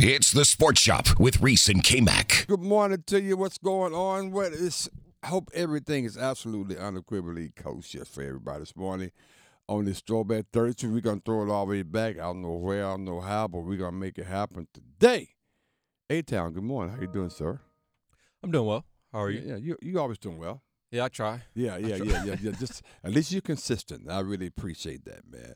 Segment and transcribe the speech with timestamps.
[0.00, 2.44] It's the Sports Shop with Reese and K Mac.
[2.46, 3.36] Good morning to you.
[3.36, 4.30] What's going on?
[4.30, 4.88] What is?
[5.24, 9.10] Hope everything is absolutely unequivocally kosher for everybody this morning.
[9.68, 12.14] On this Throwback Thursday, we're gonna throw it all the way back.
[12.14, 15.30] I don't know where, I don't know how, but we're gonna make it happen today.
[16.08, 16.94] A Town, good morning.
[16.94, 17.58] How you doing, sir?
[18.44, 18.84] I'm doing well.
[19.12, 19.40] How are you?
[19.44, 20.62] Yeah, you you always doing well.
[20.92, 21.42] Yeah, I try.
[21.54, 22.52] Yeah, yeah, yeah, yeah, yeah.
[22.52, 24.08] Just at least you're consistent.
[24.08, 25.54] I really appreciate that, man.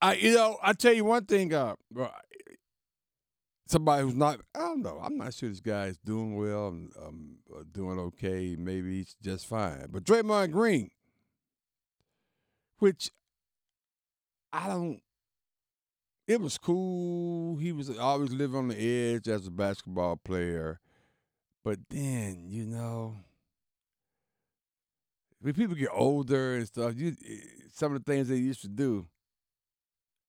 [0.00, 1.52] I, you know, I tell you one thing.
[1.52, 1.74] Uh,
[3.72, 5.00] somebody who's not, I don't know.
[5.02, 8.54] I'm not sure this guy is doing well, um, uh, doing okay.
[8.58, 9.86] Maybe he's just fine.
[9.90, 10.90] But Draymond Green,
[12.78, 13.10] which
[14.52, 15.00] I don't.
[16.28, 17.56] It was cool.
[17.56, 20.78] He was always living on the edge as a basketball player,
[21.64, 23.16] but then you know
[25.40, 27.16] when people get older and stuff, you
[27.72, 29.06] some of the things they used to do,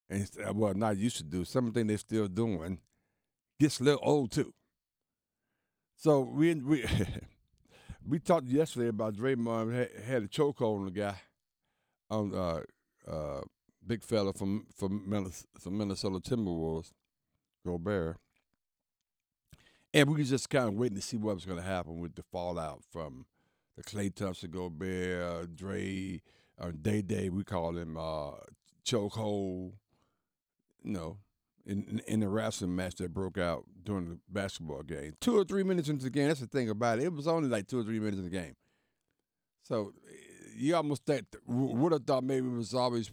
[0.09, 2.79] and well, not used to do, some of the things they're still doing,
[3.63, 4.53] gets a little old too.
[5.95, 6.85] So we we
[8.07, 11.15] we talked yesterday about Draymond had, had a chokehold on the guy,
[12.09, 12.61] on uh,
[13.09, 13.41] uh,
[13.87, 16.91] big fella from from Minnesota, from Minnesota Timberwolves,
[17.65, 18.17] Gobert,
[19.93, 22.15] and we was just kind of waiting to see what was going to happen with
[22.15, 23.25] the fallout from
[23.77, 26.21] the Klay Thompson, Gobert, Dre,
[26.59, 28.31] or uh, Day Day, we call him uh,
[28.85, 29.71] chokehold.
[30.83, 31.17] You know,
[31.65, 35.13] in, in the wrestling match that broke out during the basketball game.
[35.21, 36.27] Two or three minutes into the game.
[36.27, 37.05] That's the thing about it.
[37.05, 38.55] It was only like two or three minutes in the game.
[39.63, 39.93] So
[40.55, 43.11] you almost that would have thought maybe it was always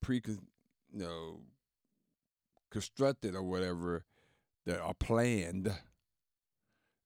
[0.00, 0.38] pre, you
[0.92, 1.40] know,
[2.70, 4.04] constructed or whatever
[4.64, 5.72] that are planned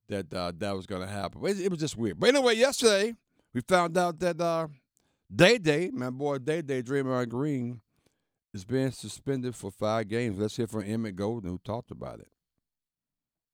[0.08, 1.44] that uh, that was going to happen.
[1.44, 2.20] It, it, was just weird.
[2.20, 3.14] But anyway, yesterday
[3.52, 4.68] we found out that uh,
[5.34, 7.80] Day Day, my boy Day Day, Draymond Green,
[8.56, 10.38] is being suspended for five games.
[10.38, 12.28] Let's hear from Emmett Golden, who talked about it.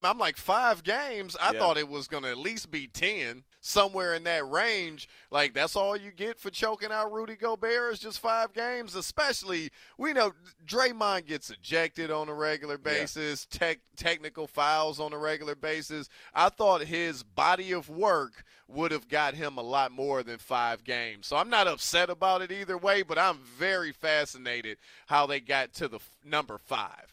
[0.05, 1.37] I'm like five games.
[1.41, 1.59] I Yeah.
[1.59, 5.09] thought it was going to at least be ten, somewhere in that range.
[5.31, 8.95] Like that's all you get for choking out Rudy Gobert is just five games.
[8.95, 10.33] Especially we know
[10.67, 16.09] Draymond gets ejected on a regular basis, tech technical fouls on a regular basis.
[16.35, 20.83] I thought his body of work would have got him a lot more than five
[20.83, 21.27] games.
[21.27, 25.75] So I'm not upset about it either way, but I'm very fascinated how they got
[25.75, 27.13] to the f- number five.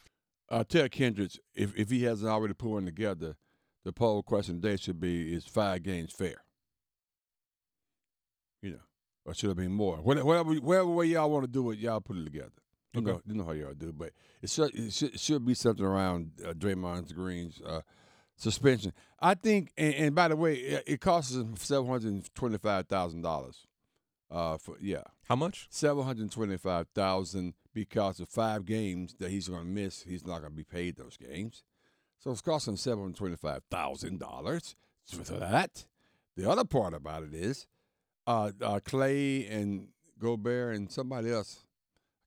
[0.52, 3.36] Uh, tell Kendricks if, if he hasn't already put one together,
[3.86, 6.44] the poll question today should be: Is five games fair?
[8.62, 8.80] You know,
[9.26, 9.98] or should it be more?
[9.98, 12.52] Whatever, whatever, whatever way y'all want to do it, y'all put it together.
[12.94, 13.12] You Okay.
[13.12, 14.12] know, you know how y'all do, but
[14.42, 17.82] it should it should, it should be something around uh, Draymond Green's uh,
[18.36, 18.92] suspension.
[19.20, 23.22] I think, and, and by the way, it, it costs him seven hundred twenty-five thousand
[23.22, 23.68] dollars.
[24.32, 25.68] Uh, for yeah, How much?
[25.70, 30.04] seven hundred twenty-five thousand because of five games that he's going to miss.
[30.04, 31.64] He's not going to be paid those games,
[32.20, 34.76] so it's costing seven hundred twenty-five thousand dollars
[35.06, 35.86] for that.
[36.36, 37.68] The other part about it is,
[38.28, 41.66] uh, uh, Klay and Gobert and somebody else.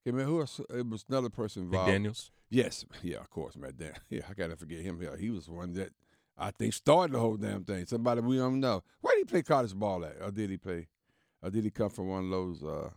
[0.05, 0.59] I can't who else.
[0.69, 1.89] It was another person involved.
[1.89, 2.29] McDaniels.
[2.49, 3.93] Yes, yeah, of course, Matt Dan.
[4.09, 4.99] Yeah, I gotta forget him.
[5.01, 5.91] Yeah, he was one that
[6.37, 7.85] I think started the whole damn thing.
[7.85, 8.83] Somebody we don't know.
[9.01, 10.17] Where did he play college ball at?
[10.21, 10.87] Or did he play?
[11.41, 12.89] Or did he come from one of those, uh,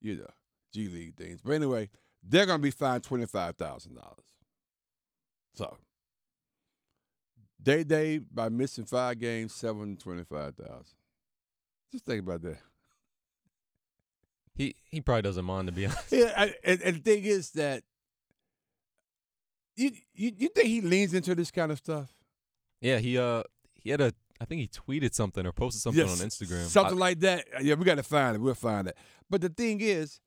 [0.00, 0.30] you know,
[0.74, 1.40] G League things?
[1.42, 1.88] But anyway,
[2.22, 4.26] they're gonna be fined twenty five thousand dollars.
[5.54, 5.76] So,
[7.62, 10.96] day day by missing five games, seven twenty five thousand.
[11.92, 12.58] Just think about that.
[14.54, 16.10] He he probably doesn't mind to be honest.
[16.12, 17.82] Yeah, I, and, and the thing is that
[19.76, 22.10] you, you you think he leans into this kind of stuff?
[22.80, 23.42] Yeah, he uh
[23.74, 26.64] he had a I think he tweeted something or posted something Yes, on Instagram.
[26.66, 27.44] something I- like that.
[27.62, 28.40] Yeah, we got to find it.
[28.40, 28.96] We'll find it.
[29.30, 30.20] But the thing is,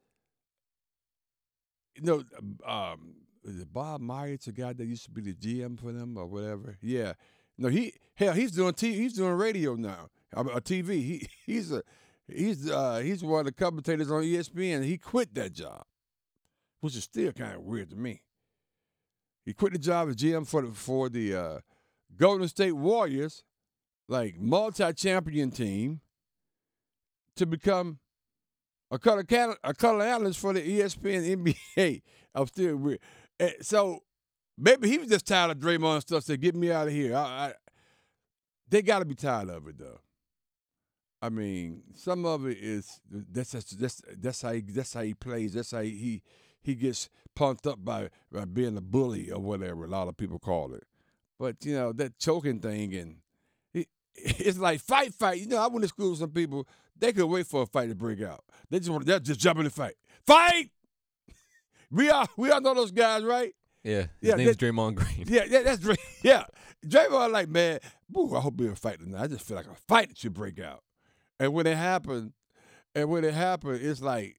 [1.97, 2.23] you know,
[2.65, 6.17] um, is it Bob Myers, the guy that used to be the GM for them
[6.17, 6.77] or whatever?
[6.81, 7.13] Yeah.
[7.57, 10.89] No, he hell, he's doing t- he's doing radio now, A uh, TV.
[10.89, 11.81] He he's a
[12.27, 14.83] he's uh he's one of the commentators on ESPN.
[14.83, 15.83] He quit that job,
[16.81, 18.21] which is still kind of weird to me.
[19.45, 21.59] He quit the job as GM for the for the uh,
[22.15, 23.43] Golden State Warriors,
[24.07, 26.01] like multi-champion team,
[27.37, 27.99] to become
[28.91, 29.25] a color
[29.63, 32.01] a color analyst for the ESPN NBA.
[32.35, 32.99] I'm still weird.
[33.39, 34.03] Eh, So
[34.57, 36.23] maybe he was just tired of Draymond stuff.
[36.23, 37.53] Said, "Get me out of here." I, I,
[38.69, 39.99] they got to be tired of it though.
[41.21, 45.53] I mean, some of it is that's that's that's, how he, that's how he plays.
[45.53, 46.21] That's how he
[46.61, 49.85] he, gets pumped up by, by being a bully or whatever.
[49.85, 50.83] A lot of people call it.
[51.39, 53.17] But you know that choking thing and
[53.73, 55.39] it, it's like fight, fight.
[55.39, 56.67] You know, I went to school with some people.
[56.99, 58.43] They could wait for a fight to break out.
[58.69, 59.95] They just want to just jump in the fight.
[60.25, 60.71] Fight.
[61.89, 63.53] We all we all know those guys, right?
[63.81, 65.23] Yeah, his Yeah, name's that- Draymond Green.
[65.25, 65.95] Yeah, yeah, that's Dray.
[66.21, 66.43] Yeah,
[66.85, 67.79] Draymond like man,
[68.09, 68.35] boo.
[68.35, 69.21] I hope we don't fight tonight.
[69.23, 70.83] I just feel like a fight should break out.
[71.39, 72.33] And when it happened,
[72.93, 74.35] and when it happened, it's like,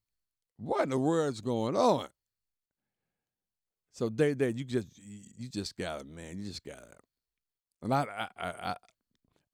[0.58, 2.08] what in the world's going on?
[3.92, 6.96] So day day, you just you just gotta man, you just gotta.
[7.82, 8.76] And I I I,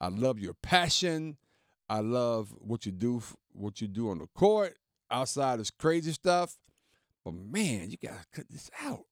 [0.01, 1.37] I love your passion.
[1.89, 3.23] I love what you do,
[3.53, 4.77] what you do on the court.
[5.11, 6.57] Outside is crazy stuff,
[7.25, 9.05] but man, you gotta cut this out.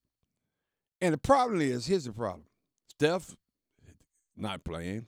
[1.01, 2.45] And the problem is, here's the problem:
[2.89, 3.37] Steph
[4.37, 5.07] not playing.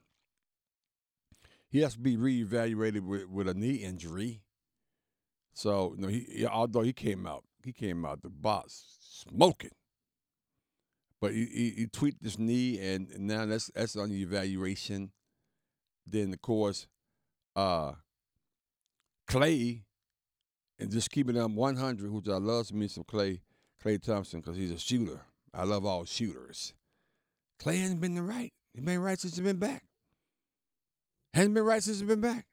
[1.69, 4.43] He has to be reevaluated with, with a knee injury.
[5.55, 9.70] So, you know, he although he came out, he came out the box smoking.
[11.20, 15.12] But he, he, he tweaked his knee, and, now that's that's on the evaluation.
[16.06, 16.87] Then, of course,
[17.56, 17.92] uh,
[19.28, 19.82] Klay,
[20.78, 23.40] and just keeping them 100, which I love me some Klay,
[23.82, 25.20] Klay Thompson, because he's a shooter.
[25.52, 26.74] I love all shooters.
[27.60, 28.52] Klay hasn't been the right.
[28.72, 29.84] He's been right since he's been back.
[31.32, 32.46] Hasn't been right since he's been back.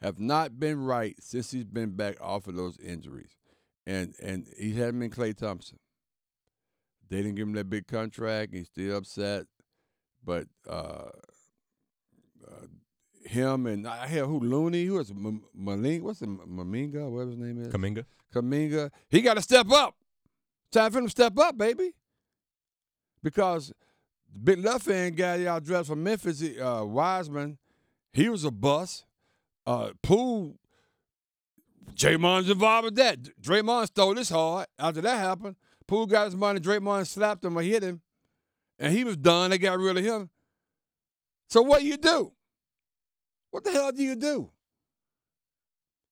[0.00, 3.36] Have not been right since he's been back off of those injuries.
[3.86, 5.78] And and he hasn't been Klay Thompson.
[7.08, 8.54] They didn't give him that big contract.
[8.54, 9.46] He's still upset.
[10.24, 11.10] But uh,
[13.28, 17.62] him and I hear who Looney, who is Malinga, what's the Maminga, whatever his name
[17.62, 17.68] is?
[17.68, 18.04] Kuminga.
[18.34, 19.94] Kuminga, he got to step up.
[20.72, 21.92] Time for him to step up, baby.
[23.22, 23.72] Because
[24.32, 27.58] the big left hand guy y'all dressed from Memphis, uh, Wiseman,
[28.12, 29.04] he was a bust.
[29.66, 30.56] Uh, Poole,
[31.94, 33.18] Draymond's involved with that.
[33.40, 34.66] Draymond stole this hard.
[34.78, 36.60] After that happened, Poole got his money.
[36.60, 38.00] Draymond slapped him or hit him,
[38.78, 39.50] and he was done.
[39.50, 40.30] They got rid of him.
[41.48, 42.32] So what do you do?
[43.50, 44.50] What the hell do you do?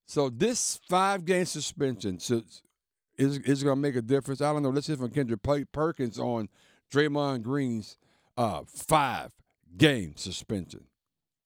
[0.07, 2.63] So this five game suspension is
[3.19, 4.41] is going to make a difference.
[4.41, 4.71] I don't know.
[4.71, 6.49] Let's hear from Kendrick Per- Perkins on
[6.93, 7.97] Draymond Green's
[8.37, 9.33] uh, five
[9.77, 10.85] game suspension.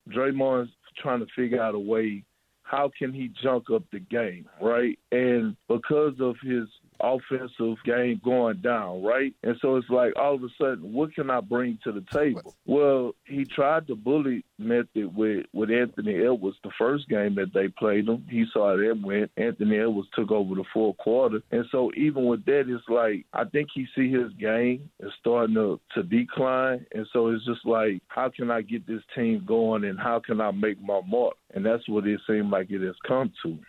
[0.09, 2.23] Draymond's trying to figure out a way
[2.63, 4.97] how can he junk up the game, right?
[5.11, 6.67] And because of his
[7.03, 9.33] offensive game going down, right?
[9.43, 12.55] And so it's like all of a sudden, what can I bring to the table?
[12.65, 17.67] Well, he tried the bully method with with Anthony Edwards the first game that they
[17.67, 18.25] played him.
[18.29, 19.31] He saw that went.
[19.37, 23.45] Anthony Edwards took over the fourth quarter, and so even with that, it's like I
[23.45, 28.01] think he see his game is starting to to decline, and so it's just like
[28.07, 31.35] how can I get this team going, and how can I make my mark?
[31.53, 33.59] And that's what it seemed like it has come to.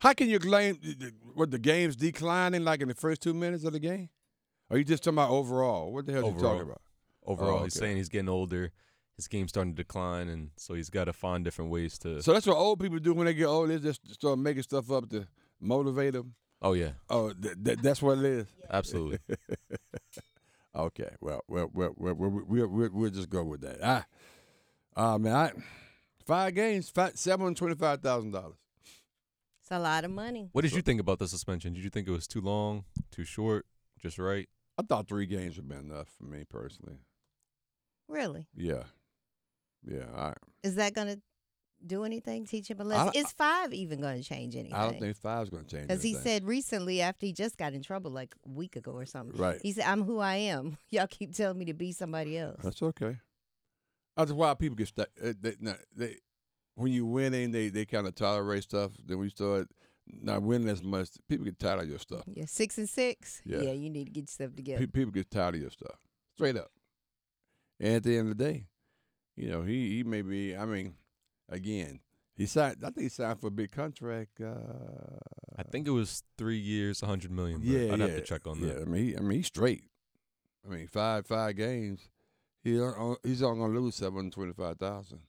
[0.00, 0.78] How can you claim
[1.34, 4.08] what the game's declining like in the first two minutes of the game?
[4.70, 5.92] Or are you just talking about overall?
[5.92, 6.80] What the hell are you talking about?
[7.24, 8.70] Overall, Oh, he's saying he's getting older.
[9.16, 12.22] His game's starting to decline, and so he's got to find different ways to.
[12.22, 13.70] So that's what old people do when they get old.
[13.70, 15.26] They just start making stuff up to
[15.60, 16.34] motivate them.
[16.62, 18.46] oh yeah, Oh, th- th- that's what it is.
[18.70, 19.18] absolutely.
[20.76, 21.08] Okay.
[21.20, 23.78] Well, well, well, well, we'll, we'll, we'll, we'll just go with that.
[23.82, 24.06] Ah,
[24.96, 25.50] uh, man, I,
[26.24, 28.54] five games, five, seven hundred twenty-five thousand dollars.
[29.68, 30.48] It's a lot of money.
[30.52, 31.74] What did you think about the suspension?
[31.74, 33.66] Did you think it was too long, too short,
[34.00, 34.48] just right?
[34.78, 37.00] I thought three games would be enough for me personally.
[38.08, 38.46] Really?
[38.56, 38.84] Yeah,
[39.86, 40.06] yeah.
[40.16, 40.32] I,
[40.62, 41.20] Is that going to
[41.86, 42.46] do anything?
[42.46, 43.12] Teach him a lesson?
[43.12, 44.72] don't- Is five even going to change anything?
[44.72, 45.88] I don't think five's going to change.
[45.88, 46.24] Because he anything.
[46.24, 49.60] said recently, after he just got in trouble like a week ago or something, Right.
[49.62, 50.78] he said, I'm who I am.
[50.90, 52.56] Y'all keep telling me to be somebody else.
[52.62, 53.18] That's okay.
[54.16, 55.08] That's why people get stuck.
[55.22, 56.16] uh, They, no, they,
[56.78, 58.92] when you winning, they, they kind of tolerate stuff.
[59.04, 59.68] Then when you start
[60.06, 62.22] not winning as much, people get tired of your stuff.
[62.26, 63.42] Yeah, six and six.
[63.44, 63.60] Yeah.
[63.60, 64.80] Yeah, you need to get yourself together.
[64.80, 65.96] Pe- people get tired of your stuff.
[66.34, 66.70] Straight up.
[67.80, 68.66] And at the end of the day,
[69.36, 70.94] you know, he, he may be, I mean,
[71.48, 72.00] again,
[72.36, 74.40] he signed, I think he signed for a big contract.
[74.40, 75.18] Uh,
[75.56, 77.58] I think it was three years, a hundred million.
[77.58, 78.66] But yeah, I'd yeah, have to check on that.
[78.66, 78.82] yeah, that.
[78.82, 79.84] I mean, he, I mean, he's straight.
[80.64, 82.08] I mean, five five games.
[82.62, 85.20] He he's only gonna lose seven hundred twenty five thousand.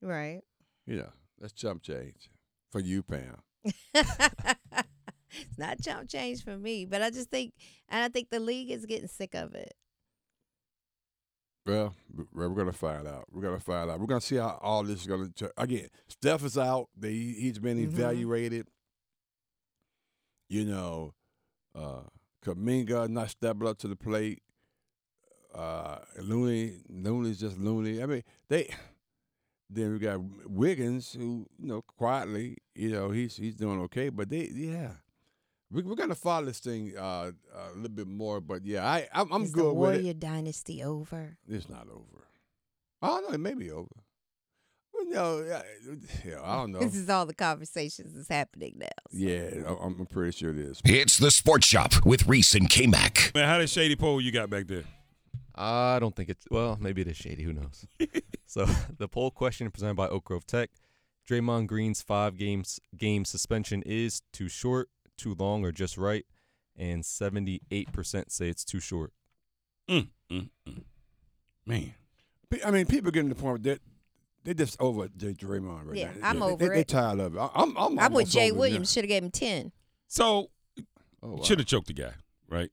[0.00, 0.40] right.
[0.86, 2.30] You know, that's chump change
[2.70, 3.36] for you, Pam.
[3.94, 7.54] it's not chump change for me, but I just think,
[7.88, 9.72] and I think the league is getting sick of it.
[11.66, 11.94] Well,
[12.34, 13.24] we're gonna find out.
[13.32, 13.98] We're gonna find out.
[13.98, 15.30] We're gonna see how all this is gonna.
[15.30, 16.88] Ch- Again, Steph is out.
[16.94, 17.84] They, he's been Mhm.
[17.84, 18.68] evaluated.
[20.50, 21.14] You know,
[21.74, 22.02] uh,
[22.44, 24.42] Kuminga not stepping up to the plate.
[25.54, 28.02] Uh, Looney, Looney's just Looney.
[28.02, 28.68] I mean, they.
[29.74, 34.08] Then we got Wiggins, who you know quietly, you know, he's he's doing okay.
[34.08, 34.90] But they, yeah,
[35.70, 38.40] we, we're gonna follow this thing uh, a little bit more.
[38.40, 39.98] But yeah, I I'm, I'm is good the with it.
[39.98, 41.36] Warrior dynasty over?
[41.48, 42.28] It's not over.
[43.02, 43.34] I don't know.
[43.34, 43.88] It may be over.
[44.94, 45.62] you know, yeah,
[46.24, 46.78] yeah, I don't know.
[46.86, 48.86] This is all the conversations that's happening now.
[49.10, 50.80] Yeah, I- I'm, I'm pretty sure it is.
[50.84, 53.32] It's the Sports Shop with Reese and K Mac.
[53.34, 54.84] Man, how that shady pole you got back there?
[55.56, 57.42] I don't think it's well, maybe it is shady.
[57.42, 57.86] Who knows?
[58.54, 58.66] so
[58.98, 60.70] the poll question presented by Oak Grove Tech:
[61.28, 66.24] Draymond Green's five games game suspension is too short, too long, or just right,
[66.76, 69.12] and seventy-eight percent say it's too short.
[69.90, 70.82] Mm, mm, mm.
[71.66, 71.94] Man,
[72.64, 73.80] I mean, people getting to the point that
[74.44, 75.32] they just over J.
[75.32, 75.92] Draymond right now.
[75.94, 76.28] Yeah, now.
[76.30, 76.88] I'm they, over they, They it.
[76.88, 77.38] tired of it.
[77.40, 78.92] I- I'm, I'm, I'm with Jay Williams.
[78.92, 79.72] Should have gave him ten.
[80.06, 80.50] so.
[81.22, 81.42] Oh, wow.
[81.42, 82.12] should have choked the guy,
[82.50, 82.70] right?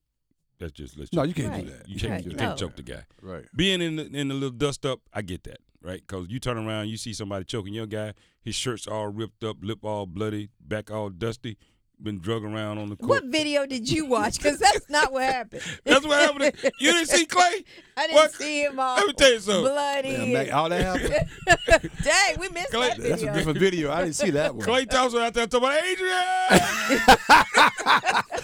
[0.61, 1.11] That's just let's.
[1.11, 1.65] No, you can't Right.
[1.65, 1.89] do that.
[1.89, 3.03] You You can't, Right, you can't choke the guy.
[3.21, 3.45] Right.
[3.55, 6.01] Being in the, in the little dust up, I get that, right?
[6.07, 8.13] Because you turn around, you see somebody choking your guy,
[8.43, 11.57] his shirt's all ripped up, lip all bloody, back all dusty,
[12.01, 13.09] been drug around on the court.
[13.09, 14.37] What video did you watch?
[14.37, 15.63] Because that's not what happened.
[15.83, 16.71] That's what happened.
[16.79, 17.63] You didn't see Klay?
[18.01, 18.33] I didn't What?
[18.33, 19.63] see him all Let me tell you something.
[19.63, 20.09] bloody.
[20.09, 21.91] Yeah, man, all that happened.
[22.03, 23.09] Dang, we missed Klay- that video.
[23.11, 23.91] That's a different video.
[23.91, 24.65] I didn't see that one.
[24.67, 26.17] Klay Thompson out there talking about Adrian.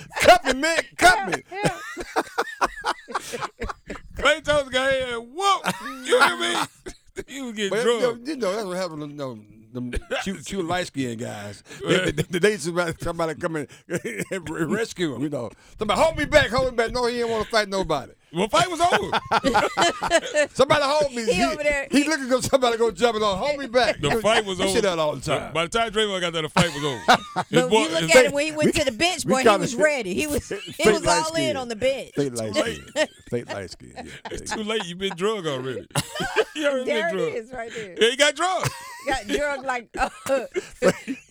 [0.22, 0.80] cut me, man.
[0.98, 1.44] Cut me.
[4.18, 5.66] Klay Thompson got here and whoop.
[6.06, 6.56] You hear me?
[7.28, 8.28] he was getting But you know, drugged.
[8.28, 9.92] you know, that's what happened to them, them
[10.24, 11.64] cute, cute light skinned guys.
[11.88, 13.68] They, they, they, they somebody, somebody come in
[14.32, 15.22] and rescue him.
[15.24, 16.92] You know, somebody hold me back, hold me back.
[16.92, 18.12] No, he didn't want to fight nobody.
[18.34, 20.48] Well, fight was over.
[20.54, 21.32] Somebody hold me.
[21.34, 23.38] He over there, He, he- looking for somebody go jumping on.
[23.38, 24.00] Hold me back.
[24.02, 24.74] The fight was You over.
[24.76, 25.54] see that all the time.
[25.54, 27.22] By the time Draymond got there, the fight was over.
[27.50, 29.38] His But boy- you look his- at him when he went to the bench, boy,
[29.38, 30.14] he kinda- was ready.
[30.14, 32.12] He was he was light all in on the bench.
[32.16, 33.08] Fake light skin.
[33.30, 33.94] Fake light skin.
[33.96, 34.86] Yeah, It's too late.
[34.86, 35.88] You've been drugged already.
[36.56, 37.36] you already There been it drugged.
[37.38, 37.96] is, right there.
[38.02, 38.70] Yeah, he got drugged.
[39.08, 40.10] Got drugged like uh,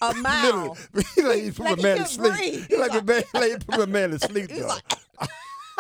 [0.03, 0.77] a mile.
[0.93, 2.33] Literally, he like he put Like a man to sleep.
[2.35, 2.67] breathe.
[2.69, 4.49] He like a man, like he put a man to sleep.
[4.49, 4.71] Though.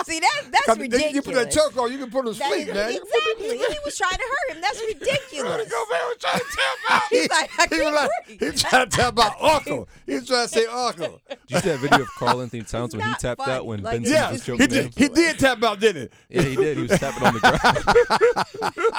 [0.04, 1.14] See that that's ridiculous.
[1.14, 2.90] You put that choke on, you can put him to That sleep, is- man.
[2.90, 3.48] exactly.
[3.58, 4.60] He was trying to hurt him.
[4.60, 5.70] That's ridiculous.
[5.70, 7.02] Go back and try to tap out.
[7.08, 8.10] He's like, I he was like,
[8.40, 9.88] he was trying to tell about uncle.
[10.04, 11.18] He was trying to say uncle.
[11.30, 13.52] Did you see that video of Karl-Anthony Towns when he tapped funny.
[13.54, 14.90] out when Like, Ben Yeah, Simmons was he choking him?
[14.90, 16.36] did, he did tap out, didn't he?
[16.36, 16.76] Yeah, he did.
[16.76, 18.96] He was tapping on the ground.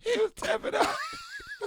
[0.00, 0.96] He was tapping out.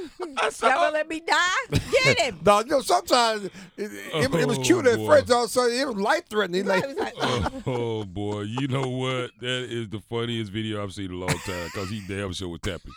[0.37, 0.91] I Y'all saw gonna oh.
[0.93, 1.79] let me die?
[2.03, 2.39] Get him.
[2.45, 5.07] No, you know, sometimes it, it, it, it was Oh, cute at boy.
[5.07, 5.31] first.
[5.31, 6.65] All of a sudden, it was life threatening.
[6.65, 7.49] Like, like, oh.
[7.67, 9.31] oh, oh, boy, you know what?
[9.41, 12.47] That is the funniest video I've seen in a long time because he damn sure
[12.49, 12.91] was tapping.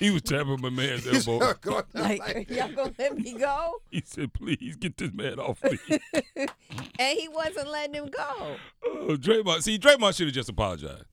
[0.00, 1.54] he was tapping my man's he's elbow.
[1.60, 3.80] going like, y'all gonna let me go?
[3.90, 5.78] He said, "Please get this man off me."
[6.98, 8.56] And he wasn't letting him go.
[8.86, 9.62] oh, Draymond.
[9.62, 11.04] See, Draymond should have just apologized.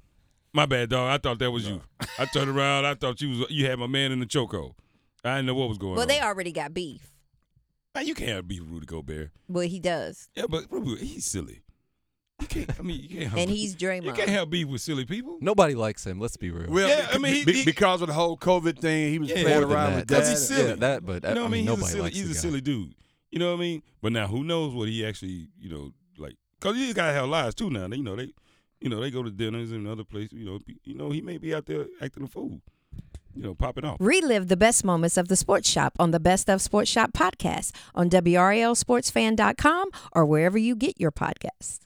[0.53, 1.09] My bad, dog.
[1.09, 1.81] I thought that was you.
[2.19, 2.85] I turned around.
[2.85, 4.73] I thought you was you had my man in the chokehold.
[5.23, 5.95] I didn't know what was going on.
[5.97, 6.07] Well, on.
[6.07, 7.11] they already got beef.
[7.93, 9.31] Man, you can't beat Rudy Gobert.
[9.47, 10.29] Well, he does.
[10.35, 11.61] Yeah, but Rudy, he's silly.
[12.39, 12.71] You can't.
[12.79, 13.29] I mean, you can't.
[13.29, 14.15] Help And he's You Draymond.
[14.15, 15.37] can't help beef with silly people.
[15.41, 16.19] Nobody likes him.
[16.19, 16.71] Let's be real.
[16.71, 19.29] Well, Yeah, I mean, he- be- he- because of the whole COVID thing, he was
[19.29, 19.95] Yeah, playing More than around that.
[19.97, 20.31] with Because that.
[20.31, 20.69] he's silly.
[20.69, 21.05] Yeah, that.
[21.05, 21.61] But You know what I mean?
[21.61, 22.01] He's a nobody silly.
[22.03, 22.39] likes He's the a guy.
[22.39, 22.95] silly dude.
[23.29, 23.83] You know what I mean?
[24.01, 26.35] But now, who knows what he actually, you know, like?
[26.59, 27.87] Because these guys have lives too now.
[27.87, 28.33] They, you know, they,
[28.79, 30.33] you know, they go to dinners and other places.
[30.33, 32.61] You know, pe- you know, he may be out there acting a fool.
[33.35, 33.97] You know, popping off.
[33.99, 37.71] Relive the best moments of the Sports Shop on the Best of Sports Shop podcast
[37.93, 41.81] on WRLSportsFan.com or wherever you get your podcasts.